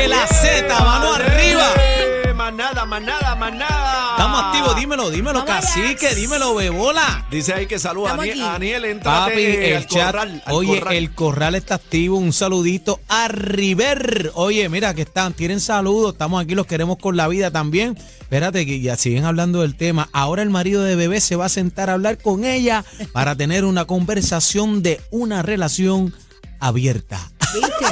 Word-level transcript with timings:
de 0.00 0.08
la 0.08 0.26
Z, 0.26 0.80
mano 0.84 1.14
arriba. 1.14 1.64
Eh, 1.80 2.32
Más 2.34 2.54
nada, 2.54 2.86
más 2.86 3.02
nada, 3.02 3.34
más 3.34 3.52
nada. 3.52 4.10
Estamos 4.12 4.44
activos, 4.44 4.76
dímelo, 4.76 5.10
dímelo, 5.10 5.40
Vamos 5.44 5.50
allá. 5.50 5.60
cacique, 5.60 6.14
dímelo, 6.14 6.54
bebola. 6.54 7.26
Dice 7.30 7.52
ahí 7.52 7.66
que 7.66 7.78
saluda 7.78 8.10
a 8.10 8.12
Estamos 8.12 8.24
Aniel, 8.24 8.40
aquí. 8.40 8.48
a 8.48 8.54
Aniel, 8.54 8.84
entrate 8.84 9.30
Papi, 9.30 9.44
al 9.46 9.62
el 9.62 9.86
chat. 9.86 10.06
corral, 10.06 10.42
al 10.46 10.54
Oye, 10.54 10.78
corral. 10.78 10.94
el 10.96 11.14
corral 11.14 11.54
está 11.56 11.74
activo. 11.74 12.16
Un 12.16 12.32
saludito 12.32 13.00
a 13.08 13.28
River. 13.28 14.30
Oye, 14.34 14.68
mira 14.68 14.94
que 14.94 15.02
están, 15.02 15.34
tienen 15.34 15.60
saludos. 15.60 16.12
Estamos 16.12 16.42
aquí, 16.42 16.54
los 16.54 16.66
queremos 16.66 16.96
con 16.98 17.16
la 17.16 17.28
vida 17.28 17.50
también. 17.50 17.98
Espérate, 18.20 18.64
que 18.66 18.80
ya 18.80 18.96
siguen 18.96 19.24
hablando 19.24 19.62
del 19.62 19.76
tema. 19.76 20.08
Ahora 20.12 20.42
el 20.42 20.50
marido 20.50 20.82
de 20.84 20.94
bebé 20.96 21.20
se 21.20 21.36
va 21.36 21.46
a 21.46 21.50
sentar 21.50 21.90
a 21.90 21.94
hablar 21.94 22.18
con 22.18 22.44
ella 22.44 22.84
para 23.12 23.34
tener 23.36 23.64
una 23.64 23.84
conversación 23.84 24.82
de 24.82 25.00
una 25.10 25.42
relación 25.42 26.14
abierta. 26.60 27.30
¿Viste? 27.52 27.84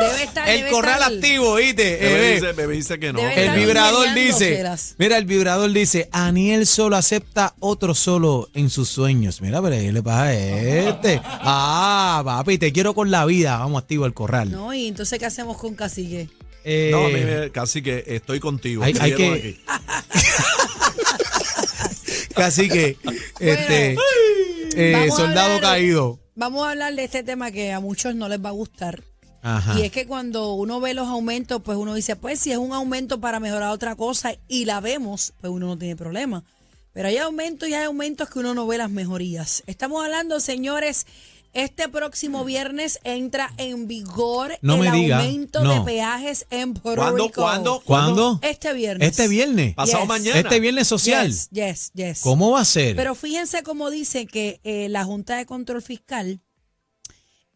Debe 0.00 0.22
estar. 0.24 0.48
El 0.48 0.58
debe 0.58 0.70
corral 0.70 1.00
estar- 1.00 1.12
activo, 1.14 1.54
¿viste? 1.56 1.96
Bebé 1.96 2.30
Eh, 2.30 2.34
dice, 2.34 2.52
bebé 2.52 2.74
dice 2.74 2.98
que 2.98 3.12
no. 3.12 3.20
Debe 3.20 3.32
El 3.34 3.40
estar 3.40 3.58
vibrador 3.58 4.14
dice, 4.14 4.64
mira, 4.98 5.16
el 5.18 5.24
vibrador 5.24 5.72
dice, 5.72 6.08
Aniel 6.12 6.66
solo 6.66 6.96
acepta 6.96 7.54
otro 7.60 7.94
solo 7.94 8.48
en 8.54 8.70
sus 8.70 8.88
sueños. 8.88 9.40
Mira, 9.40 9.60
pero 9.62 9.76
¿qué 9.76 9.92
le 9.92 10.02
pasa 10.02 10.22
a 10.24 10.34
este? 10.34 11.20
Ah, 11.24 12.22
papi, 12.24 12.58
te 12.58 12.72
quiero 12.72 12.94
con 12.94 13.10
la 13.10 13.24
vida. 13.26 13.58
Vamos, 13.58 13.82
activo 13.82 14.06
el 14.06 14.14
corral. 14.14 14.50
No, 14.50 14.72
y 14.74 14.86
entonces, 14.88 15.18
¿qué 15.18 15.26
hacemos 15.26 15.56
con 15.56 15.74
Cacique? 15.74 16.28
Eh, 16.64 16.88
No, 16.92 17.06
a 17.06 17.08
mí 17.08 17.20
me- 17.20 17.50
casi 17.50 17.82
que 17.82 18.04
estoy 18.06 18.40
contigo. 18.40 18.82
Hay- 18.84 18.94
hay 19.00 19.14
que- 19.14 19.32
aquí. 19.32 19.60
Casi 22.34 22.68
que, 22.68 22.96
este, 23.40 23.96
eh, 24.76 24.92
Vamos 24.92 25.12
a 25.12 25.16
soldado 25.16 25.54
hablar- 25.56 25.60
caído. 25.72 26.20
Vamos 26.36 26.66
a 26.66 26.70
hablar 26.70 26.94
de 26.94 27.02
este 27.04 27.24
tema 27.24 27.50
que 27.50 27.72
a 27.72 27.80
muchos 27.80 28.14
no 28.14 28.28
les 28.28 28.38
va 28.38 28.50
a 28.50 28.52
gustar. 28.52 29.02
Ajá. 29.42 29.78
Y 29.78 29.82
es 29.82 29.92
que 29.92 30.06
cuando 30.06 30.52
uno 30.54 30.80
ve 30.80 30.94
los 30.94 31.08
aumentos, 31.08 31.60
pues 31.64 31.78
uno 31.78 31.94
dice, 31.94 32.16
pues 32.16 32.40
si 32.40 32.50
es 32.52 32.58
un 32.58 32.72
aumento 32.72 33.20
para 33.20 33.40
mejorar 33.40 33.70
otra 33.70 33.94
cosa 33.96 34.34
y 34.48 34.64
la 34.64 34.80
vemos, 34.80 35.32
pues 35.40 35.52
uno 35.52 35.66
no 35.66 35.78
tiene 35.78 35.96
problema. 35.96 36.44
Pero 36.92 37.08
hay 37.08 37.18
aumentos 37.18 37.68
y 37.68 37.74
hay 37.74 37.84
aumentos 37.84 38.28
que 38.28 38.38
uno 38.40 38.54
no 38.54 38.66
ve 38.66 38.78
las 38.78 38.90
mejorías. 38.90 39.62
Estamos 39.66 40.04
hablando, 40.04 40.40
señores, 40.40 41.06
este 41.54 41.88
próximo 41.88 42.44
viernes 42.44 42.98
entra 43.04 43.52
en 43.56 43.86
vigor 43.88 44.58
No 44.60 44.74
el 44.74 44.80
me 44.80 44.90
diga, 44.96 45.18
aumento 45.20 45.62
no. 45.62 45.74
de 45.74 45.80
peajes 45.80 46.46
en 46.50 46.74
Puerto 46.74 47.00
¿Cuándo, 47.02 47.24
Rico. 47.26 47.40
cuándo? 47.42 47.82
¿Cuándo? 47.84 48.38
Este 48.42 48.72
viernes. 48.74 49.08
Este 49.10 49.28
viernes. 49.28 49.74
Pasado 49.74 50.00
Yes. 50.00 50.08
mañana. 50.08 50.38
Este 50.40 50.60
viernes 50.60 50.88
social. 50.88 51.28
Yes, 51.28 51.48
yes, 51.50 51.90
yes. 51.94 52.20
¿Cómo 52.20 52.50
va 52.50 52.60
a 52.60 52.64
ser? 52.64 52.96
Pero 52.96 53.14
fíjense 53.14 53.62
cómo 53.62 53.90
dice 53.90 54.26
que 54.26 54.60
eh, 54.64 54.88
la 54.90 55.04
Junta 55.04 55.36
de 55.36 55.46
Control 55.46 55.80
Fiscal 55.80 56.40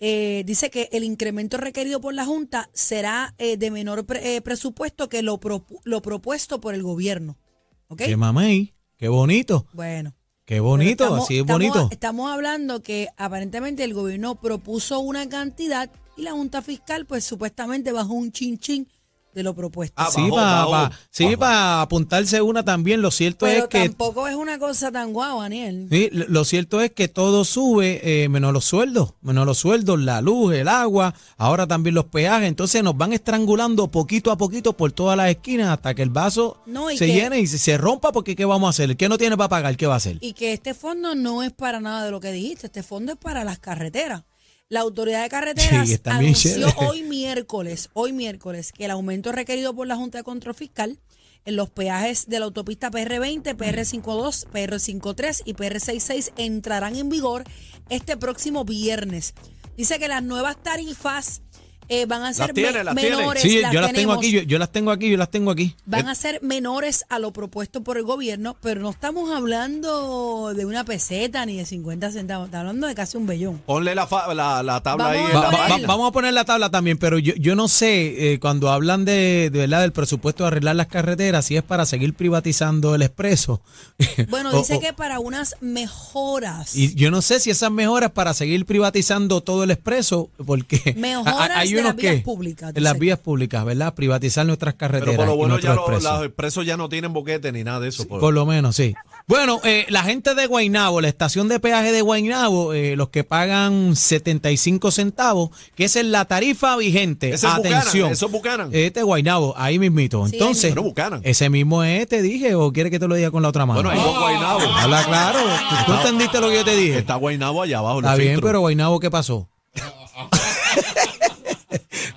eh, 0.05 0.43
dice 0.45 0.69
que 0.69 0.89
el 0.91 1.05
incremento 1.05 1.59
requerido 1.59 2.01
por 2.01 2.13
la 2.13 2.25
Junta 2.27 2.69
será 2.73 3.37
eh, 3.39 3.57
de 3.57 3.71
menor 3.71 4.05
pre- 4.05 4.35
eh, 4.37 4.41
presupuesto 4.41 5.09
que 5.09 5.23
lo, 5.23 5.39
propu- 5.39 5.79
lo 5.85 6.03
propuesto 6.03 6.61
por 6.61 6.75
el 6.75 6.83
gobierno. 6.83 7.39
¿Ok? 7.87 8.03
Qué 8.07 8.17
mamey, 8.17 8.75
qué 8.97 9.07
bonito, 9.09 9.67
Bueno. 9.73 10.13
qué 10.45 10.59
bonito, 10.59 11.05
estamos- 11.05 11.25
así 11.25 11.35
es 11.37 11.41
estamos- 11.43 11.59
bonito. 11.61 11.89
Estamos 11.93 12.33
hablando 12.33 12.83
que 12.83 13.09
aparentemente 13.17 13.85
el 13.85 13.95
gobierno 13.95 14.41
propuso 14.41 14.99
una 14.99 15.29
cantidad 15.29 15.89
y 16.17 16.23
la 16.23 16.33
Junta 16.33 16.63
Fiscal, 16.63 17.07
pues 17.07 17.23
supuestamente 17.23 17.93
bajó 17.93 18.15
un 18.15 18.33
chin 18.33 18.59
chin 18.59 18.89
de 19.35 19.43
lo 19.43 19.55
propuesto. 19.55 19.95
Ah, 19.97 20.09
Sí, 20.13 20.29
para 20.31 20.65
bajó, 20.65 20.95
sí, 21.11 21.37
pa 21.37 21.81
apuntarse 21.83 22.43
una 22.43 22.65
también. 22.65 23.01
Lo 23.03 23.11
cierto 23.11 23.47
Pero 23.47 23.63
es 23.65 23.69
que 23.69 23.89
tampoco 23.89 24.29
es 24.29 24.35
una 24.35 24.59
cosa 24.59 24.93
tan 24.93 25.13
guau, 25.13 25.41
Daniel. 25.41 25.89
Sí, 25.91 26.09
lo 26.13 26.27
lo 26.29 26.45
cierto 26.45 26.81
es 26.81 26.91
que 26.91 27.09
todo 27.09 27.45
sube, 27.45 28.01
eh, 28.25 28.29
menos 28.29 28.53
los 28.53 28.65
sueldos, 28.65 29.15
menos 29.23 29.47
los 29.47 29.59
sueldos, 29.59 30.01
la 30.01 30.21
luz, 30.21 30.55
el 30.55 30.67
agua, 30.69 31.15
ahora 31.37 31.67
también 31.67 31.95
los 31.95 32.07
peajes. 32.07 32.49
Entonces 32.49 32.83
nos 32.83 32.97
van 32.97 33.13
estrangulando 33.13 33.91
poquito 33.91 34.31
a 34.33 34.37
poquito 34.37 34.77
por 34.77 34.93
todas 34.93 35.17
las 35.17 35.31
esquinas 35.31 35.69
hasta 35.69 35.95
que 35.95 36.03
el 36.03 36.11
vaso 36.11 36.61
No, 36.67 36.89
se 36.91 36.97
que- 36.99 37.15
llene 37.15 37.39
y 37.41 37.47
se, 37.47 37.59
se 37.59 37.79
rompa 37.79 38.13
porque 38.13 38.35
¿qué 38.37 38.45
vamos 38.45 38.67
a 38.67 38.71
hacer? 38.71 38.91
El 38.91 38.97
que 38.97 39.09
no 39.09 39.19
tiene 39.19 39.37
para 39.37 39.49
pagar, 39.49 39.77
¿qué 39.77 39.87
va 39.87 39.95
a 39.95 39.99
hacer? 39.99 40.19
Y 40.21 40.33
que 40.33 40.53
este 40.53 40.75
fondo 40.75 41.15
no 41.15 41.43
es 41.43 41.53
para 41.53 41.81
nada 41.81 42.05
de 42.05 42.11
lo 42.11 42.21
que 42.21 42.33
dijiste, 42.33 42.67
este 42.67 42.83
fondo 42.83 43.13
es 43.13 43.19
para 43.19 43.45
las 43.45 43.59
carreteras. 43.59 44.25
La 44.73 44.81
autoridad 44.81 45.23
de 45.23 45.29
carreteras 45.29 45.87
Sí, 45.87 45.99
anunció 46.05 46.67
hoy 46.79 47.03
miércoles, 47.03 47.91
hoy 47.93 48.15
miércoles, 48.15 48.73
que 48.73 48.87
el 48.87 48.91
aumento 48.91 49.31
requerido 49.31 49.75
por 49.75 49.87
la 49.87 49.97
Junta 49.97 50.17
de 50.17 50.25
Control 50.25 50.55
Fiscal 50.55 50.99
en 51.45 51.57
los 51.57 51.69
peajes 51.69 52.27
de 52.27 52.39
la 52.39 52.47
autopista 52.47 52.91
PR20, 52.91 53.55
PR52, 53.55 54.47
PR53 54.51 55.43
y 55.45 55.53
PR66 55.53 56.33
entrarán 56.39 56.97
en 56.97 57.11
vigor 57.11 57.45
este 57.91 58.17
próximo 58.17 58.65
viernes. 58.65 59.35
Dice 59.77 59.99
que 59.99 60.09
las 60.09 60.23
nuevas 60.23 60.57
tarifas 60.63 61.43
eh, 61.89 62.07
van 62.07 62.23
a 62.23 62.33
ser 62.33 62.53
tiene, 62.53 62.73
me- 62.79 62.85
las 62.85 62.95
tiene. 62.97 63.17
menores. 63.17 63.43
Sí, 63.43 63.61
yo 63.73 63.81
las 63.81 63.93
tengo 63.93 64.13
aquí, 64.13 64.31
yo, 64.33 64.43
yo 64.43 64.59
las 64.59 64.71
tengo 64.73 64.91
aquí, 64.91 65.11
yo 65.11 65.17
las 65.17 65.31
tengo 65.31 65.51
aquí. 65.51 65.75
Van 65.87 66.09
a 66.09 66.15
ser 66.15 66.41
menores 66.43 67.05
a 67.09 67.19
lo 67.19 67.33
propuesto 67.33 67.83
por 67.83 67.97
el 67.99 68.05
gobierno, 68.05 68.57
pero 68.61 68.81
no 68.81 68.91
estamos 68.91 69.31
hablando 69.31 70.53
de 70.55 70.65
una 70.65 70.85
peseta 70.85 71.45
ni 71.47 71.57
de 71.57 71.67
50 71.67 72.11
centavos, 72.13 72.47
estamos 72.47 72.69
hablando 72.69 72.87
de 72.87 72.95
casi 72.95 73.17
un 73.17 73.27
bellón. 73.27 73.59
Ponle 73.67 73.95
la, 73.95 74.07
fa- 74.07 74.33
la, 74.35 74.63
la 74.63 74.81
tabla 74.83 75.05
Vamos 75.09 75.21
ahí. 75.31 75.37
a 75.37 75.41
Va- 75.41 75.51
va- 75.51 75.87
vamos 75.87 76.09
a 76.09 76.13
poner 76.13 76.33
la 76.35 76.45
tabla 76.45 76.71
también, 76.71 76.99
pero 76.99 77.19
yo, 77.19 77.35
yo 77.37 77.55
no 77.55 77.69
sé, 77.69 78.33
eh, 78.33 78.39
cuando 78.41 78.71
hablan 78.71 79.05
de, 79.05 79.51
de 79.53 79.59
verdad 79.59 79.81
del 79.83 79.93
presupuesto 79.93 80.45
de 80.45 80.49
arreglar 80.49 80.77
las 80.77 80.87
carreteras, 80.87 81.45
si 81.47 81.57
es 81.57 81.63
para 81.63 81.85
seguir 81.87 82.15
privatizando 82.15 82.95
el 82.95 83.03
expreso. 83.03 83.61
Bueno, 84.29 84.51
O- 84.51 84.59
dice 84.59 84.77
o- 84.77 84.81
que 84.81 84.93
para 84.93 85.21
unas 85.21 85.57
mejoras. 85.61 86.75
Y 86.77 86.95
yo 86.95 87.11
no 87.11 87.23
sé 87.23 87.41
si 87.41 87.51
esas 87.51 87.71
mejoras 87.71 88.11
para 88.13 88.35
seguir 88.35 88.65
privatizando 88.67 89.41
todo 89.43 89.65
el 89.65 89.71
expreso, 89.71 90.31
porque 90.45 90.95
Mejoras 90.97 91.35
ha- 91.51 91.61
hay 91.79 91.81
unos 91.81 91.95
las 91.95 91.97
vías 92.03 92.15
que 92.17 92.21
públicas, 92.23 92.73
en 92.75 92.83
las 92.85 92.99
vías 92.99 93.19
públicas, 93.19 93.65
¿verdad? 93.65 93.95
Privatizar 93.95 94.47
nuestras 94.47 94.75
carreteras 94.75 95.15
Pero 95.17 95.17
por 95.19 95.27
lo 95.27 95.37
bueno 95.37 95.59
ya 95.59 95.75
lo- 95.75 95.89
los 95.89 96.25
expresos 96.25 96.65
ya 96.67 96.77
no 96.77 96.89
tienen 96.89 97.13
boquete 97.13 97.53
ni 97.53 97.65
nada 97.65 97.81
de 97.81 97.89
eso. 97.89 98.07
por- 98.07 98.21
Por 98.21 98.35
lo 98.35 98.47
menos, 98.47 98.77
sí. 98.77 98.95
Bueno, 99.29 99.61
eh, 99.65 99.87
la 99.89 100.03
gente 100.03 100.35
de 100.35 100.47
Guainabo, 100.47 101.01
la 101.01 101.09
estación 101.09 101.47
de 101.49 101.61
peaje 101.61 101.93
de 101.93 102.03
Guainabo, 102.03 102.73
eh, 102.75 102.97
los 102.97 103.11
que 103.11 103.23
pagan 103.23 103.95
75 103.95 104.91
centavos, 104.91 105.51
que 105.77 105.85
esa 105.85 106.01
es 106.01 106.07
la 106.07 106.25
tarifa 106.25 106.77
vigente. 106.77 107.31
Ese 107.31 107.47
es 107.47 107.57
Buchanan, 107.57 107.79
Atención. 107.79 108.11
eso 108.13 108.27
es 108.27 108.33
Buchanan. 108.33 108.69
Este 108.73 109.01
es 109.01 109.07
Guainabo, 109.07 109.55
ahí 109.57 109.79
mismito. 109.79 110.27
Sí, 110.27 110.37
Entonces, 110.37 110.75
ahí 110.77 111.21
ese 111.23 111.51
mismo 111.51 111.85
es, 111.85 112.09
te 112.09 112.21
dije, 112.21 112.55
o 112.57 112.73
quiere 112.73 112.91
que 112.91 112.99
te 112.99 113.07
lo 113.07 113.15
diga 113.15 113.31
con 113.31 113.43
la 113.43 113.49
otra 113.49 113.65
mano. 113.65 113.83
Bueno, 113.83 113.91
hay 113.91 113.99
dos 114.05 114.19
Guaynabos. 114.19 114.65
Habla 114.77 115.05
claro. 115.05 115.39
¿Tú 115.87 115.93
entendiste 115.95 116.41
lo 116.41 116.49
que 116.51 116.57
yo 116.57 116.65
te 116.65 116.77
dije? 116.77 116.99
Está 116.99 117.15
Guaynabo 117.15 117.63
allá 117.63 117.79
abajo. 117.79 118.01
Está 118.01 118.17
bien, 118.17 118.33
filtros. 118.33 118.49
pero 118.49 118.61
Guainabo, 118.61 118.99
¿qué 119.01 119.11
pasó? 119.11 119.49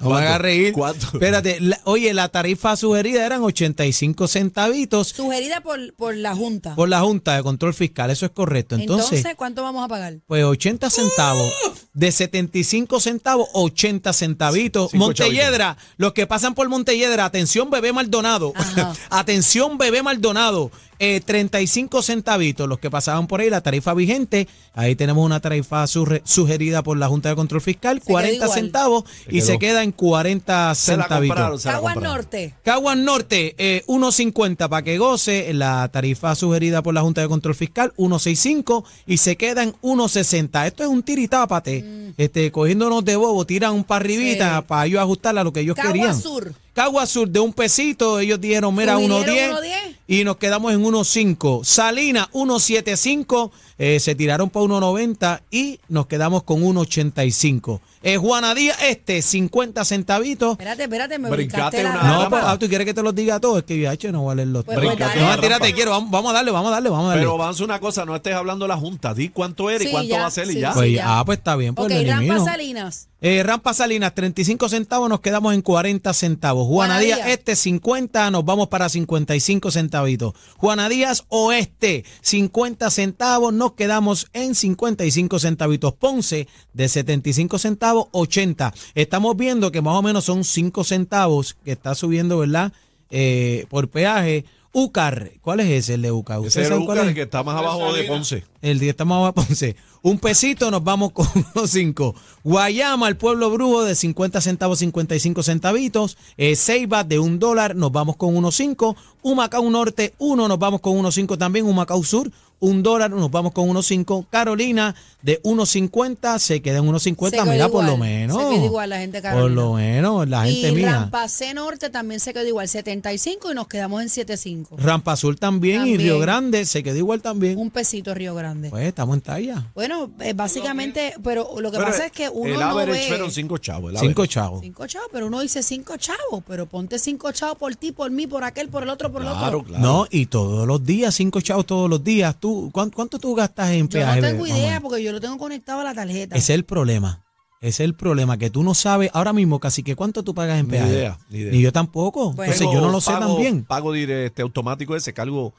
No 0.10 0.16
me 0.16 0.22
hagas 0.22 0.42
reír. 0.42 0.74
¿Cuánto? 0.74 1.08
Espérate, 1.14 1.60
la- 1.60 1.80
oye, 1.86 2.14
la 2.14 2.30
tarifa 2.30 2.76
sugerida 2.76 3.26
eran 3.26 3.42
85 3.44 4.28
centavitos 4.28 5.10
Sugerida 5.10 5.62
por, 5.62 5.94
por 5.96 6.16
la 6.16 6.36
Junta. 6.36 6.76
por 6.76 6.90
la 6.90 7.02
Junta 7.02 7.36
de 7.36 7.44
Control 7.44 7.74
Fiscal, 7.74 8.10
eso 8.12 8.26
es 8.26 8.32
correcto. 8.32 8.76
Entonces, 8.76 9.12
Entonces, 9.20 9.36
¿cuánto 9.36 9.64
vamos 9.64 9.84
a 9.84 9.88
pagar? 9.88 10.20
pues 10.28 10.44
80 10.44 10.90
centavos, 10.90 11.52
de 11.96 12.12
75 12.12 13.00
centavos, 13.00 13.50
80 13.54 14.14
centavitos. 14.14 14.92
Cinco 14.92 15.06
Montelledra, 15.06 15.78
los 15.98 16.14
que 16.14 16.28
pasan 16.28 16.54
por 16.54 16.70
Montelledra, 16.70 17.26
atención 17.26 17.72
bebé 17.72 17.92
Maldonado, 17.94 18.54
Ajá. 18.56 18.94
atención 19.10 19.78
bebé 19.80 20.04
Maldonado, 20.04 20.72
eh, 21.00 21.22
35 21.26 22.02
centavitos, 22.02 22.70
los 22.70 22.80
que 22.80 22.90
pasaban 22.90 23.28
por 23.28 23.42
ahí, 23.42 23.50
la 23.50 23.62
tarifa 23.62 23.94
vigente, 23.94 24.48
ahí 24.74 24.96
tenemos 24.96 25.26
una 25.26 25.40
tarifa 25.42 25.88
sugerida 25.88 26.84
por 26.84 26.98
la 26.98 27.08
Junta 27.08 27.30
de 27.30 27.36
Control 27.36 27.62
Fiscal, 27.62 28.00
quedó 28.00 28.14
40 28.14 28.36
igual. 28.36 28.50
centavos 28.52 29.04
y 29.30 29.42
se 29.42 29.58
queda 29.60 29.84
en 29.84 29.92
40 29.92 30.76
Se 30.76 30.96
la 30.96 31.04
centavitos. 31.04 31.62
se 31.64 31.70
Caguas. 31.70 31.96
Norte. 31.98 32.56
Caguas 32.64 32.98
Norte, 32.98 33.56
eh, 33.58 33.84
1.50 33.88 34.70
para 34.70 34.84
que 34.84 34.98
goce, 34.98 35.54
la 35.54 35.90
tarifa 35.90 36.36
sugerida 36.36 36.82
por 36.82 36.94
la 36.94 37.02
Junta 37.02 37.22
de 37.22 37.28
Control 37.28 37.56
Fiscal, 37.56 37.94
1.65 37.98 38.84
y 39.06 39.18
se 39.18 39.36
queda 39.38 39.64
en 39.64 39.74
1.60. 39.82 40.66
Esto 40.68 40.84
es 40.84 40.90
un 40.90 41.04
tiritápate, 41.04 41.85
este, 42.18 42.52
cogiéndonos 42.52 43.04
de 43.04 43.16
bobo, 43.16 43.46
tiran 43.46 43.74
un 43.74 43.84
para 43.84 44.04
arribita 44.04 44.62
para 44.62 44.86
ellos 44.86 45.00
ajustarla 45.00 45.42
a 45.42 45.44
lo 45.44 45.54
que 45.54 45.62
ellos 45.62 45.76
Caguas 45.76 45.94
querían. 45.94 46.22
Sur. 46.22 46.54
Caguas 46.76 47.08
Sur 47.10 47.30
de 47.30 47.40
un 47.40 47.54
pesito, 47.54 48.20
ellos 48.20 48.42
dijeron, 48.42 48.76
mira, 48.76 48.96
¿Subieron 48.96 49.24
1.10 49.24 49.52
1.10? 49.54 49.96
y 50.08 50.24
nos 50.26 50.36
quedamos 50.36 50.74
en 50.74 50.84
1.5. 50.84 51.64
Salina, 51.64 52.30
1.75, 52.34 53.50
eh, 53.78 53.98
se 54.02 54.14
tiraron 54.14 54.50
para 54.50 54.66
1.90 54.66 55.42
y 55.52 55.80
nos 55.88 56.08
quedamos 56.08 56.44
con 56.44 56.62
1.85. 56.62 57.80
Eh, 58.04 58.18
Juana 58.18 58.54
Díaz, 58.54 58.78
este, 58.84 59.22
50 59.22 59.86
centavitos. 59.86 60.52
Espérate, 60.52 60.84
espérate, 60.84 61.18
me 61.18 61.30
Brincate 61.30 61.78
brincaste 61.78 61.84
la 61.84 61.90
una 61.92 62.00
rama. 62.02 62.24
No, 62.26 62.30
pues, 62.30 62.44
ah, 62.46 62.60
tú 62.60 62.68
quieres 62.68 62.86
que 62.86 62.94
te 62.94 63.02
los 63.02 63.16
diga 63.16 63.40
todos, 63.40 63.60
es 63.60 63.64
que 63.64 63.80
yo, 63.80 63.90
hecho, 63.90 64.12
no 64.12 64.24
voy 64.24 64.34
a 64.34 64.36
leer 64.36 64.50
los 64.50 64.66
Pues, 64.66 64.78
tres. 64.78 64.90
pues, 64.90 65.00
dale. 65.00 65.22
No, 65.22 65.40
tírate, 65.40 65.74
quiero, 65.74 65.92
vamos, 65.92 66.12
vamos 66.12 66.32
a 66.32 66.34
darle, 66.34 66.52
vamos 66.52 66.68
a 66.68 66.72
darle, 66.74 66.90
vamos 66.90 67.06
a 67.06 67.10
darle. 67.12 67.22
Pero 67.24 67.32
vamos 67.38 67.48
a 67.48 67.50
hacer 67.52 67.64
una 67.64 67.80
cosa, 67.80 68.04
no 68.04 68.16
estés 68.18 68.34
hablando 68.36 68.66
de 68.66 68.70
la 68.70 68.78
Junta. 68.78 69.14
Di 69.14 69.30
cuánto 69.30 69.70
era 69.70 69.82
y 69.82 69.88
cuánto 69.92 70.10
ya, 70.10 70.20
va 70.20 70.26
a 70.28 70.32
ser 70.32 70.52
y 70.52 70.60
ya. 70.60 70.74
sí. 70.74 70.78
pues, 70.80 70.92
ya. 70.94 71.20
ah, 71.20 71.26
pues 71.26 71.38
está 71.38 71.56
bien, 71.56 71.74
pues 71.74 71.86
Ok, 71.92 72.02
lo. 72.06 72.12
Rampa 72.12 72.40
Salinas. 72.44 73.08
Eh, 73.22 73.44
Rampa 73.44 73.74
Salinas, 73.74 74.14
35 74.14 74.70
centavos, 74.70 75.10
nos 75.10 75.22
quedamos 75.22 75.54
en 75.54 75.62
40 75.62 76.14
centavos. 76.14 76.68
Juana 76.68 76.96
Juana 76.96 77.00
Díaz, 77.00 77.18
Díaz. 77.18 77.30
este, 77.30 77.56
50, 77.56 78.30
nos 78.30 78.46
vamos 78.46 78.68
para 78.68 78.88
55 78.88 79.72
centavitos. 79.72 80.34
Juana 80.58 80.90
Díaz 80.90 81.24
Oeste, 81.30 82.06
50 82.22 82.90
centavos, 82.92 83.54
nos 83.54 83.66
nos 83.66 83.74
quedamos 83.74 84.28
en 84.34 84.54
55 84.54 85.40
centavitos. 85.40 85.94
Ponce 85.94 86.48
de 86.74 86.88
75 86.88 87.58
centavos, 87.58 88.10
80. 88.12 88.72
Estamos 88.94 89.36
viendo 89.36 89.72
que 89.72 89.82
más 89.82 89.96
o 89.96 90.04
menos 90.04 90.26
son 90.26 90.44
5 90.44 90.84
centavos 90.84 91.58
que 91.66 91.72
está 91.72 91.96
subiendo, 91.96 92.38
¿verdad? 92.38 92.74
Eh, 93.10 93.66
por 93.70 93.90
peaje. 93.90 94.46
Ucar, 94.78 95.32
¿cuál 95.42 95.62
es 95.62 95.70
ese 95.70 95.94
el 95.94 96.02
de 96.02 96.12
Ucar? 96.12 96.40
Ese 96.40 96.48
¿Ustedes 96.48 96.68
era 96.68 96.76
saben 96.76 96.86
cuál 96.86 96.98
Ucar, 96.98 97.06
es? 97.06 97.10
el 97.12 97.16
que 97.16 97.22
está 97.22 97.44
más 97.44 97.56
abajo 97.58 97.94
de 97.94 98.04
Ponce. 98.04 98.44
El 98.62 98.78
día 98.80 98.90
estamos 98.90 99.16
abajo 99.16 99.28
de 99.40 99.46
Ponce. 99.48 99.76
Un 100.02 100.20
pesito, 100.20 100.70
nos 100.70 100.84
vamos 100.84 101.14
con 101.14 101.26
unos 101.56 101.70
cinco. 101.72 102.14
Guayama, 102.44 103.08
el 103.08 103.16
pueblo 103.16 103.50
brujo, 103.52 103.86
de 103.86 103.96
50 103.96 104.42
centavos, 104.42 104.80
55 104.80 105.44
centavitos. 105.44 106.18
Eh, 106.36 106.58
Ceiba, 106.58 107.06
de 107.06 107.20
un 107.20 107.40
dólar, 107.40 107.74
nos 107.74 107.94
vamos 107.94 108.18
con 108.18 108.36
unos 108.36 108.56
cinco. 108.56 108.98
Humacao 109.22 109.70
Norte, 109.70 110.14
uno, 110.18 110.50
nos 110.50 110.60
vamos 110.60 110.82
con 110.82 110.98
unos 110.98 111.16
cinco 111.16 111.38
también. 111.38 111.66
Humacao 111.66 112.04
Sur, 112.04 112.30
un 112.60 112.82
dólar, 112.84 113.12
nos 113.12 113.30
vamos 113.32 113.52
con 113.52 113.70
unos 113.70 113.86
cinco. 113.86 114.26
Carolina, 114.30 114.96
de 115.22 115.40
unos 115.44 115.70
50, 115.72 116.40
se 116.40 116.62
queda 116.62 116.78
en 116.80 116.88
unos 116.88 117.04
50. 117.04 117.38
Se 117.38 117.44
quedó 117.44 117.52
Mira, 117.54 117.70
por 117.70 117.84
lo 117.84 117.94
igual, 117.94 118.10
menos. 118.10 118.38
se 118.42 118.50
quedó 118.56 118.66
igual 118.66 118.90
la 118.90 118.98
gente 119.00 119.18
de 119.18 119.22
Por 119.22 119.32
Carolina. 119.32 119.62
lo 119.62 119.74
menos, 119.74 120.30
la 120.30 120.46
gente 120.46 120.70
y 120.70 120.72
mía. 120.76 120.92
Rampacé 120.92 121.54
Norte 121.54 121.90
también 121.90 122.20
se 122.20 122.34
quedó 122.34 122.46
igual, 122.48 122.68
75 122.68 123.52
y 123.52 123.56
nos 123.56 123.68
quedamos 123.68 124.02
en 124.02 124.10
75. 124.10 124.78
Rampa 124.78 125.14
Azul 125.14 125.38
también, 125.38 125.76
y 125.82 125.92
También. 125.92 126.00
Río 126.02 126.20
Grande 126.20 126.66
se 126.66 126.84
quedó 126.84 126.98
igual 126.98 127.22
también. 127.22 127.58
Un 127.58 127.70
pesito 127.72 128.14
Río 128.14 128.36
Grande. 128.36 128.70
Pues 128.70 128.88
estamos 128.88 129.16
en 129.16 129.22
talla. 129.22 129.72
Bueno, 129.74 130.10
eh, 130.20 130.34
básicamente, 130.34 131.14
pero 131.24 131.50
lo 131.60 131.72
que 131.72 131.78
Pero 131.78 131.90
pasa 131.92 132.06
es 132.08 132.12
que 132.12 132.30
uno 132.30 132.54
el 132.54 132.60
no 132.60 132.76
ve 132.76 133.06
fueron 133.08 133.32
cinco 133.32 133.58
chavos. 133.58 133.94
el 133.94 134.00
Cinco 134.00 134.26
chavos. 134.26 134.62
cinco 134.62 134.88
chavos, 134.88 135.10
pero 135.12 135.28
uno 135.28 135.42
dice 135.42 135.62
cinco 135.64 135.98
chavos, 135.98 136.44
pero 136.48 136.66
ponte 136.68 137.00
cinco 137.00 137.32
chavos 137.32 137.58
por 137.58 137.76
ti, 137.76 137.92
por 137.92 138.12
mí, 138.12 138.28
por 138.28 138.44
aquel, 138.44 138.70
por 138.70 138.84
el 138.84 138.90
otro, 138.90 139.12
por 139.12 139.22
el 139.22 139.28
Claro, 139.28 139.60
otro. 139.60 139.64
claro. 139.70 139.84
No, 139.84 140.08
y 140.10 140.28
todos 140.28 140.68
los 140.68 140.86
días, 140.86 141.16
cinco 141.16 141.42
chavos 141.42 141.66
todos 141.66 141.90
los 141.90 142.04
días. 142.04 142.36
¿Tú, 142.46 142.70
cuán- 142.72 142.92
¿Cuánto 142.92 143.18
tú 143.18 143.34
gastas 143.34 143.72
en 143.72 143.88
Yo 143.88 143.90
peaje? 143.90 144.22
no 144.22 144.28
tengo 144.28 144.44
Mamá? 144.44 144.56
idea 144.60 144.80
porque 144.80 145.02
yo 145.04 145.12
lo 145.12 145.20
tengo 145.20 145.36
conectado 145.40 145.80
a 145.80 145.84
la 145.84 145.96
tarjeta. 145.96 146.36
Ese 146.36 146.54
es 146.54 146.60
el 146.60 146.64
problema. 146.64 147.24
Ese 147.60 147.70
es 147.84 147.88
el 147.90 147.96
problema, 147.96 148.38
que 148.38 148.52
tú 148.52 148.62
no 148.62 148.76
sabes 148.76 149.10
ahora 149.14 149.34
mismo 149.34 149.60
casi 149.60 149.82
que 149.82 149.96
cuánto 149.96 150.22
tú 150.22 150.36
pagas 150.36 150.60
en 150.60 150.68
Ni 150.68 150.72
peaje. 150.74 150.90
idea, 150.90 151.18
ni 151.32 151.40
idea. 151.40 151.52
Ni 151.52 151.62
yo 151.62 151.72
tampoco. 151.74 152.34
Bueno. 152.34 152.54
Entonces 152.54 152.72
yo 152.72 152.82
no 152.86 152.92
lo 152.92 153.02
sé 153.02 153.14
pago, 153.14 153.34
también. 153.34 153.64
Pago 153.66 153.94
dire- 153.94 154.28
este, 154.28 154.44
automático 154.44 154.96
ese, 154.96 155.12
cargo, 155.12 155.56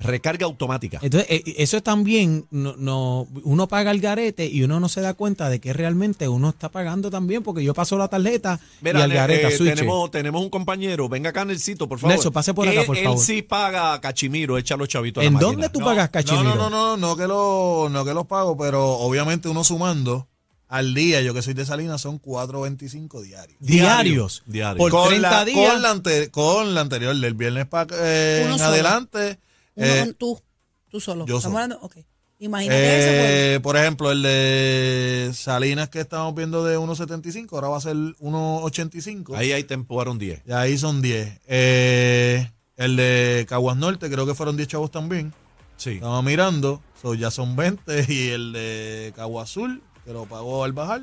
recarga 0.00 0.46
automática. 0.46 0.98
Entonces, 1.02 1.30
eh, 1.30 1.42
eso 1.58 1.82
también, 1.82 2.46
no, 2.50 2.74
no, 2.78 3.28
uno 3.44 3.68
paga 3.68 3.90
el 3.90 4.00
garete 4.00 4.46
y 4.46 4.62
uno 4.62 4.80
no 4.80 4.88
se 4.88 5.02
da 5.02 5.12
cuenta 5.14 5.48
de 5.50 5.60
que 5.60 5.72
realmente 5.74 6.26
uno 6.26 6.48
está 6.48 6.70
pagando 6.70 7.10
también, 7.10 7.42
porque 7.42 7.62
yo 7.62 7.74
paso 7.74 7.98
la 7.98 8.08
tarjeta 8.08 8.58
Mira, 8.80 9.00
y 9.00 9.02
al 9.02 9.12
garete 9.12 9.54
eh, 9.54 9.58
tenemos, 9.58 10.10
tenemos 10.10 10.42
un 10.42 10.48
compañero, 10.48 11.08
venga 11.08 11.30
acá, 11.30 11.44
Nelsito, 11.44 11.86
por 11.88 11.98
favor. 11.98 12.14
Nelson, 12.14 12.32
pase 12.32 12.54
por 12.54 12.66
acá, 12.66 12.84
por 12.86 12.96
él 12.96 13.04
favor. 13.04 13.18
sí 13.22 13.42
paga 13.42 14.00
cachimiro, 14.00 14.56
echa 14.56 14.74
los 14.76 14.88
chavitos 14.88 15.20
a 15.20 15.24
la 15.24 15.28
¿En 15.28 15.34
máquina. 15.34 15.50
dónde 15.52 15.68
tú 15.68 15.80
No, 15.80 15.84
pagas 15.86 16.08
cachimiro? 16.08 16.54
No, 16.54 16.54
no, 16.56 16.70
no, 16.70 16.96
no, 16.96 17.08
no 17.08 17.16
que, 17.16 17.26
lo, 17.26 17.88
no 17.90 18.04
que 18.04 18.14
los 18.14 18.26
pago, 18.26 18.56
pero 18.56 18.82
obviamente 18.92 19.48
uno 19.50 19.64
sumando 19.64 20.26
al 20.68 20.94
día, 20.94 21.20
yo 21.20 21.34
que 21.34 21.42
soy 21.42 21.52
de 21.52 21.66
Salinas, 21.66 22.00
son 22.00 22.22
4.25 22.22 23.20
diarios. 23.22 23.58
Diarios. 23.60 24.42
Diario. 24.46 24.78
Por 24.78 24.92
con 24.92 25.08
30 25.08 25.30
la, 25.30 25.44
días. 25.44 25.72
Con 25.72 25.82
la, 25.82 25.90
ante- 25.90 26.30
con 26.30 26.74
la 26.74 26.80
anterior, 26.80 27.14
del 27.16 27.34
viernes 27.34 27.66
para 27.66 27.92
Uno 27.94 28.54
en 28.54 28.60
adelante. 28.62 29.38
Uno, 29.80 30.10
eh, 30.10 30.14
tú, 30.16 30.40
tú 30.88 31.00
solo. 31.00 31.26
yo 31.26 31.38
Estamos 31.38 31.42
solo. 31.42 31.64
hablando, 31.64 31.78
ok. 31.86 31.96
Imagínate 32.42 33.56
eh, 33.56 33.60
por 33.60 33.76
ejemplo, 33.76 34.10
el 34.10 34.22
de 34.22 35.30
Salinas 35.34 35.90
que 35.90 36.00
estamos 36.00 36.34
viendo 36.34 36.64
de 36.64 36.78
1.75, 36.78 37.52
ahora 37.52 37.68
va 37.68 37.76
a 37.76 37.80
ser 37.82 37.94
1.85. 37.94 39.36
Ahí 39.36 39.52
ahí 39.52 39.64
te 39.64 39.74
empujaron 39.74 40.18
10. 40.18 40.42
Y 40.46 40.52
ahí 40.52 40.78
son 40.78 41.02
10. 41.02 41.40
Eh, 41.46 42.50
el 42.76 42.96
de 42.96 43.44
Caguas 43.46 43.76
Norte, 43.76 44.10
creo 44.10 44.24
que 44.24 44.34
fueron 44.34 44.56
10 44.56 44.68
chavos 44.68 44.90
también. 44.90 45.34
Sí. 45.76 45.92
Estamos 45.92 46.24
mirando, 46.24 46.82
so, 47.00 47.12
ya 47.12 47.30
son 47.30 47.56
20. 47.56 48.06
Y 48.08 48.28
el 48.28 48.52
de 48.54 49.12
Caguas 49.14 49.50
Azul, 49.50 49.82
que 50.06 50.12
lo 50.14 50.24
pagó 50.24 50.64
al 50.64 50.72
bajar, 50.72 51.02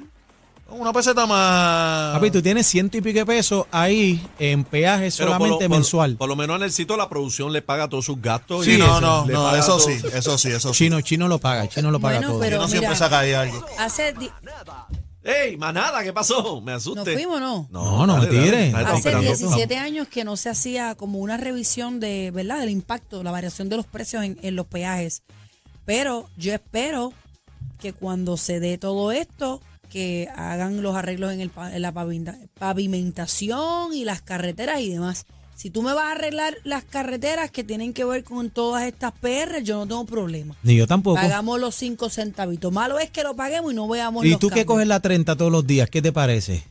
una 0.70 0.94
peseta 0.94 1.26
más. 1.26 2.14
Papi, 2.16 2.32
tú 2.32 2.42
tienes 2.42 2.68
ciento 2.68 2.98
y 2.98 3.02
pico 3.02 3.20
de 3.20 3.26
pesos 3.26 3.66
ahí 3.72 4.26
en 4.40 4.64
peaje 4.64 5.10
Pero 5.18 5.32
por 5.32 5.38
solamente 5.40 5.68
por- 5.70 5.78
mensual. 5.78 6.16
Por, 6.18 6.30
lo 6.30 6.36
menos 6.36 6.58
en 6.58 6.64
el 6.64 6.72
sitio 6.72 6.98
la 6.98 7.10
producción 7.10 7.52
le 7.54 7.62
paga 7.62 7.88
todos 7.88 8.06
sus 8.06 8.22
gastos. 8.22 8.66
Sí, 8.66 8.74
y 8.76 8.78
no, 8.78 9.00
no, 9.02 9.26
le 9.26 9.34
no, 9.34 9.44
paga 9.46 9.60
eso 9.60 9.78
todo. 9.78 9.88
sí, 9.88 9.94
eso 10.14 10.38
sí, 10.38 10.50
eso 10.50 10.74
sí. 10.74 10.86
Chino, 10.86 11.02
Chino 11.02 11.28
lo 11.28 11.40
paga, 11.40 11.68
Chino 11.68 11.92
lo 11.92 12.00
paga 12.00 12.18
Bueno, 12.18 12.32
todo. 12.34 12.40
pero- 12.40 12.58
Chino 12.58 12.68
siempre 12.68 12.90
mira. 12.90 13.00
saca 13.00 13.20
ahí 13.20 13.34
algo. 13.34 13.66
Hace, 13.80 14.14
di- 14.14 14.30
¡Ey, 15.24 15.58
manada! 15.58 16.04
¿Qué 16.04 16.14
pasó? 16.14 16.62
Me 16.62 16.72
asusté. 16.72 17.04
¿Nos 17.04 17.14
fuimos 17.14 17.36
o 17.38 17.40
no? 17.42 17.68
No, 17.70 18.08
no 18.08 18.18
me 18.18 18.26
dale, 18.28 18.38
dale. 18.38 18.46
tires. 18.50 18.72
Nadie 18.72 18.84
está 18.86 18.90
Hace 18.94 18.98
esperando. 19.10 19.28
17 19.28 19.78
años 19.78 20.08
que 20.08 20.24
no 20.24 20.38
se 20.38 20.50
hacía 20.50 20.96
como 20.96 21.20
una 21.20 21.36
revisión 21.36 22.00
de, 22.00 22.32
¿verdad? 22.32 22.60
Del 22.60 22.70
impacto, 22.70 23.24
la 23.24 23.32
variación 23.32 23.68
de 23.68 23.76
los 23.76 23.86
precios 23.86 24.24
en, 24.24 24.40
en 24.42 24.56
los 24.56 24.68
peajes. 24.68 25.24
Pero 25.86 26.30
yo 26.38 26.54
espero 26.54 27.12
que 27.80 27.92
cuando 27.92 28.38
se 28.38 28.62
dé 28.62 28.78
todo 28.78 29.12
esto, 29.12 29.62
que 29.90 30.28
hagan 30.36 30.82
los 30.82 30.96
arreglos 30.96 31.32
en, 31.34 31.42
el, 31.42 31.52
en 31.74 31.82
la 31.82 31.92
pavimenta- 31.94 32.38
pavimentación 32.60 33.94
y 33.94 34.04
las 34.04 34.22
carreteras 34.22 34.82
y 34.82 34.90
demás. 34.90 35.26
Si 35.56 35.72
tú 35.72 35.82
me 35.82 35.94
vas 35.94 36.06
a 36.06 36.12
arreglar 36.12 36.56
las 36.64 36.84
carreteras 36.84 37.50
que 37.50 37.64
tienen 37.64 37.92
que 37.94 38.06
ver 38.06 38.24
con 38.24 38.52
todas 38.52 38.84
estas 38.84 39.12
PR, 39.14 39.64
yo 39.64 39.78
no 39.78 39.88
tengo 39.88 40.06
problema. 40.06 40.56
Ni 40.62 40.76
yo 40.76 40.86
tampoco. 40.86 41.16
Pagamos 41.20 41.60
los 41.60 41.74
5 41.76 42.10
centavitos. 42.10 42.72
Malo 42.72 43.00
es 43.00 43.10
que 43.10 43.24
lo 43.24 43.36
paguemos 43.36 43.72
y 43.72 43.76
no 43.76 43.88
veamos 43.88 44.24
¿Y 44.24 44.32
los 44.32 44.40
tú 44.40 44.50
que 44.50 44.62
cambios. 44.62 44.68
coges 44.68 44.88
la 44.88 45.00
30 45.00 45.36
todos 45.36 45.52
los 45.52 45.66
días? 45.66 45.90
¿Qué 45.90 46.02
te 46.02 46.12
parece? 46.12 46.64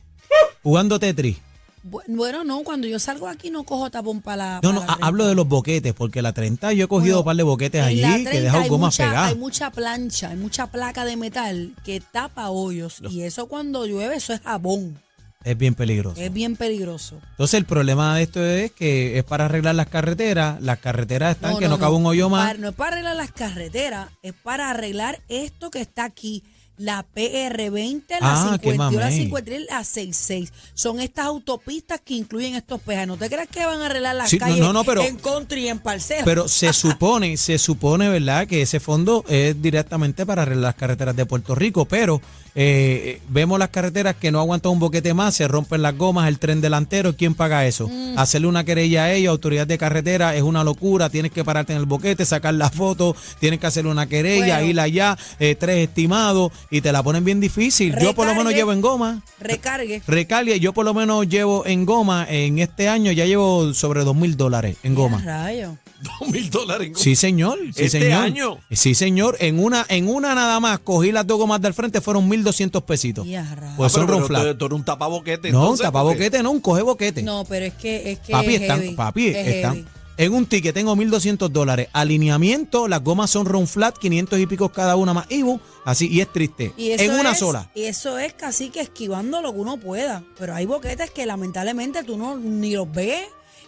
Jugando 0.63 0.99
Tetris. 0.99 1.37
Bu- 1.83 2.01
Bueno, 2.07 2.43
no, 2.43 2.63
cuando 2.63 2.87
yo 2.87 2.99
salgo 2.99 3.27
aquí 3.27 3.49
no 3.49 3.63
cojo 3.63 3.89
tapón 3.89 4.21
para 4.21 4.35
la. 4.37 4.59
No, 4.63 4.73
no, 4.73 4.85
la 4.85 4.97
hablo 5.01 5.25
de 5.27 5.35
los 5.35 5.47
boquetes, 5.47 5.93
porque 5.93 6.21
la 6.21 6.33
30 6.33 6.73
yo 6.73 6.85
he 6.85 6.87
cogido 6.87 7.15
Bueno, 7.15 7.19
un 7.19 7.25
par 7.25 7.35
de 7.37 7.43
boquetes 7.43 7.83
allí 7.83 8.01
que 8.01 8.07
30 8.07 8.29
dejan 8.31 8.61
hay 8.63 8.69
gomas 8.69 8.97
pegadas. 8.97 9.29
Hay 9.31 9.35
mucha 9.37 9.71
plancha, 9.71 10.29
hay 10.29 10.37
mucha 10.37 10.67
placa 10.67 11.05
de 11.05 11.15
metal 11.17 11.73
que 11.85 11.99
tapa 12.01 12.49
hoyos. 12.49 13.01
Y 13.09 13.21
eso 13.21 13.47
cuando 13.47 13.85
llueve, 13.85 14.15
eso 14.15 14.33
es 14.33 14.41
jabón. 14.41 14.99
Es 15.43 15.57
bien 15.57 15.75
peligroso. 15.75 16.19
Es 16.19 16.33
bien 16.33 16.57
peligroso. 16.57 17.19
Entonces 17.31 17.53
el 17.59 17.65
problema 17.65 18.17
de 18.17 18.23
esto 18.23 18.43
es 18.43 18.71
que 18.73 19.17
es 19.17 19.23
para 19.23 19.45
arreglar 19.45 19.75
las 19.75 19.87
carreteras. 19.87 20.61
Las 20.61 20.79
carreteras 20.79 21.35
están 21.35 21.53
No, 21.53 21.59
que 21.59 21.69
no, 21.69 21.79
cabe 21.79 21.95
un 21.95 22.05
hoyo 22.05 22.27
más. 22.29 22.47
Para- 22.47 22.59
no 22.59 22.69
es 22.69 22.75
para 22.75 22.91
arreglar 22.93 23.15
las 23.15 23.31
carreteras, 23.31 24.09
es 24.23 24.33
para 24.33 24.69
arreglar 24.69 25.21
esto 25.29 25.71
que 25.71 25.79
está 25.79 26.03
aquí. 26.03 26.43
La 26.77 27.03
PR20, 27.15 28.03
la 28.09 28.17
Ah, 28.21 28.57
qué 28.61 28.69
51, 28.71 28.99
la 28.99 29.05
mamey. 29.05 29.17
53, 29.17 29.65
la 29.69 29.83
66. 29.83 30.53
Son 30.75 30.99
estas 30.99 31.25
autopistas 31.25 31.99
que 32.01 32.13
incluyen 32.13 32.53
estos 32.55 32.79
peajes. 32.81 33.07
No 33.07 33.17
te 33.17 33.29
creas 33.29 33.47
que 33.47 33.65
van 33.65 33.81
a 33.81 33.87
arreglar 33.87 34.15
las 34.15 34.29
Sí, 34.29 34.37
calles 34.37 34.59
no, 34.59 34.73
no, 34.73 34.83
pero- 34.83 35.01
en 35.01 35.17
country 35.17 35.65
y 35.65 35.67
en 35.69 35.79
parcela. 35.79 36.23
Pero 36.23 36.47
se 36.47 36.73
supone, 36.73 37.35
se 37.37 37.57
supone, 37.57 38.09
¿verdad?, 38.09 38.47
que 38.47 38.61
ese 38.61 38.79
fondo 38.79 39.25
es 39.27 39.59
directamente 39.61 40.25
para 40.25 40.43
arreglar 40.43 40.63
las 40.65 40.75
carreteras 40.75 41.15
de 41.15 41.25
Puerto 41.25 41.55
Rico, 41.55 41.85
pero 41.85 42.21
eh, 42.59 43.21
vemos 43.29 43.59
las 43.59 43.69
carreteras 43.69 44.15
que 44.15 44.31
no 44.31 44.39
aguantan 44.39 44.71
un 44.71 44.79
boquete 44.79 45.13
más, 45.13 45.35
se 45.35 45.47
rompen 45.47 45.83
las 45.83 45.95
gomas, 45.95 46.27
el 46.27 46.39
tren 46.39 46.59
delantero, 46.59 47.15
¿quién 47.15 47.35
paga 47.35 47.67
eso? 47.67 47.87
Mm. 47.87 48.17
Hacerle 48.17 48.47
una 48.47 48.63
querella 48.63 49.03
a 49.03 49.13
ellos, 49.13 49.29
autoridad 49.29 49.67
de 49.67 49.77
carretera, 49.77 50.35
es 50.35 50.41
una 50.41 50.63
locura, 50.63 51.11
tienes 51.11 51.31
que 51.31 51.43
pararte 51.43 51.73
en 51.73 51.79
el 51.79 51.85
boquete, 51.85 52.25
sacar 52.25 52.55
la 52.55 52.71
foto, 52.71 53.15
tienes 53.39 53.59
que 53.59 53.67
hacerle 53.67 53.91
una 53.91 54.07
querella, 54.07 54.55
Bueno. 54.57 54.69
ir 54.71 54.79
allá, 54.79 55.15
eh, 55.39 55.53
tres 55.53 55.87
estimados, 55.87 56.51
y 56.71 56.81
te 56.81 56.91
la 56.91 57.03
ponen 57.03 57.23
bien 57.23 57.39
difícil. 57.39 57.95
Yo 58.01 58.15
por 58.15 58.25
lo 58.25 58.33
menos 58.33 58.53
llevo 58.53 58.73
en 58.73 58.81
goma. 58.81 59.21
Recargue. 59.39 60.01
Recargue, 60.07 60.59
yo 60.59 60.73
por 60.73 60.83
lo 60.85 60.95
menos 60.95 61.27
llevo 61.29 61.63
en 61.67 61.85
goma, 61.85 62.25
en 62.27 62.57
este 62.57 62.89
año 62.89 63.11
ya 63.11 63.25
llevo 63.25 63.71
sobre 63.75 64.03
dos 64.03 64.15
mil 64.15 64.35
dólares 64.35 64.77
en 64.81 64.95
goma. 64.95 65.21
Rayo. 65.23 65.77
Dos 66.01 66.29
mil 66.29 66.49
dólares. 66.49 66.87
en- 66.89 66.95
Sí, 66.95 67.15
señor. 67.15 67.57
Sí, 67.73 67.85
¿Este 67.85 67.89
señor. 68.01 68.21
año? 68.23 68.57
Sí, 68.71 68.93
señor. 68.95 69.35
En 69.39 69.59
una, 69.63 69.85
en 69.89 70.07
una 70.09 70.35
nada 70.35 70.59
más, 70.59 70.79
cogí 70.79 71.11
las 71.11 71.25
dos 71.25 71.37
gomas 71.37 71.61
del 71.61 71.73
frente, 71.73 72.01
fueron 72.01 72.27
1.200 72.51 72.83
pesitos. 72.83 73.27
Ya. 73.27 73.43
Pues 73.77 73.91
Ah, 73.93 73.95
son 73.95 74.05
pero- 74.07 74.27
pero 74.27 74.51
tú- 74.53 74.57
tú 74.59 74.65
eres 74.65 74.75
un 74.75 74.85
tapaboquete. 74.85 75.51
No, 75.51 75.71
un 75.71 75.77
tapaboquete, 75.77 76.41
no, 76.43 76.51
un 76.51 76.59
coge 76.61 76.81
boquete. 76.81 77.21
No, 77.23 77.45
pero 77.45 77.65
es 77.65 77.73
que 77.73 78.11
es 78.11 78.19
que 78.19 78.31
papi, 78.31 78.55
es 78.55 78.61
están, 78.61 78.81
heavy, 78.81 78.95
papi, 78.95 79.27
es 79.27 79.47
están. 79.47 79.75
heavy. 79.75 79.87
En 80.19 80.33
un 80.33 80.47
ticket 80.47 80.73
tengo 80.73 80.95
1.200 80.95 81.49
dólares. 81.51 81.89
Alineamiento, 81.93 82.87
las 82.87 83.03
gomas 83.03 83.29
son 83.29 83.45
ron 83.45 83.67
flat, 83.67 83.95
500 83.99 84.39
y 84.39 84.47
pico 84.47 84.69
cada 84.69 84.95
una 84.95 85.13
más 85.13 85.27
Ibu. 85.29 85.59
Así, 85.85 86.07
y 86.11 86.21
es 86.21 86.33
triste. 86.33 86.73
Y 86.75 86.89
eso 86.89 87.03
en 87.03 87.11
una 87.19 87.33
es- 87.33 87.39
sola. 87.39 87.69
Y 87.75 87.83
eso 87.83 88.17
es 88.17 88.33
casi 88.33 88.69
que 88.69 88.81
esquivando 88.81 89.41
lo 89.43 89.53
que 89.53 89.59
uno 89.59 89.77
pueda. 89.77 90.23
Pero 90.39 90.55
hay 90.55 90.65
boquetes 90.65 91.11
que 91.11 91.27
lamentablemente 91.27 92.03
tú 92.03 92.17
no 92.17 92.35
ni 92.35 92.71
los 92.73 92.91
ves 92.91 93.21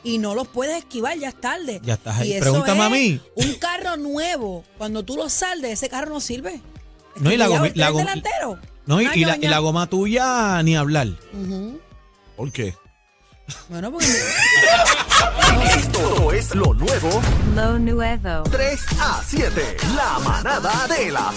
y 0.03 0.17
no 0.17 0.33
los 0.33 0.48
puedes 0.48 0.77
esquivar, 0.79 1.19
ya 1.19 1.29
es 1.29 1.39
tarde. 1.39 1.81
Ya 1.83 1.93
estás 1.93 2.17
ahí. 2.17 2.29
Y 2.29 2.33
eso 2.33 2.41
Pregúntame 2.41 2.79
es 2.79 2.86
a 2.86 2.89
mí. 2.89 3.21
Un 3.36 3.53
carro 3.59 3.98
nuevo, 3.98 4.63
cuando 4.79 5.03
tú 5.05 5.17
lo 5.17 5.29
saldes, 5.29 5.74
ese 5.74 5.88
carro 5.88 6.09
no 6.09 6.19
sirve. 6.19 6.62
No, 7.19 7.31
y 7.31 7.38
la 7.38 7.45
el 7.45 7.51
la 7.51 7.88
tren 7.88 7.93
gom- 7.93 7.97
delantero. 7.99 8.59
No, 8.85 9.01
y, 9.01 9.05
Un 9.07 9.13
y 9.15 9.25
la, 9.25 9.38
y 9.38 9.47
la 9.47 9.59
goma 9.59 9.88
tuya, 9.88 10.61
ni 10.63 10.75
hablar. 10.75 11.07
Ujú. 11.33 11.79
¿Por 12.35 12.51
qué? 12.51 12.75
Bueno, 13.69 13.91
porque 13.91 14.05
Esto 15.75 16.31
es 16.31 16.53
lo 16.55 16.73
nuevo 16.73 17.09
Lo 17.55 17.79
nuevo. 17.79 18.43
3 18.51 18.79
a 18.99 19.21
7. 19.25 19.77
La 19.95 20.19
manada 20.19 20.88
de 20.88 21.11
la 21.11 21.31